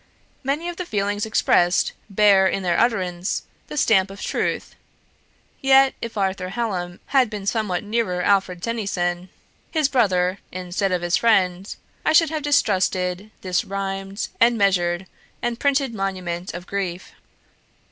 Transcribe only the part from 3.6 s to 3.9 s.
the